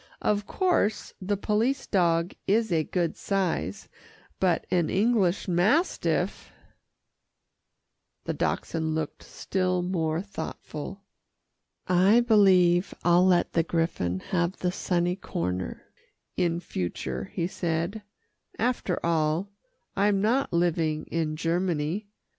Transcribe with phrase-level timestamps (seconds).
[0.23, 3.87] "Of course the police dog is a good size,
[4.39, 6.51] but an English mastiff"
[8.25, 11.03] The Dachshund looked still more thoughtful.
[11.87, 15.83] "I believe I'll let the griffon have the sunny corner
[16.35, 18.01] in future," he said.
[18.57, 19.49] "After all,
[19.95, 22.07] I'm not living in Germany.